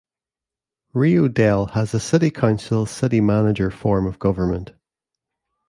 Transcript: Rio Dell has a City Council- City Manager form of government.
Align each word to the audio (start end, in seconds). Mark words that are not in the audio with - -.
Rio 0.95 1.27
Dell 1.27 1.67
has 1.73 1.93
a 1.93 1.99
City 1.99 2.31
Council- 2.31 2.87
City 2.87 3.21
Manager 3.21 3.69
form 3.69 4.07
of 4.07 4.17
government. 4.17 4.73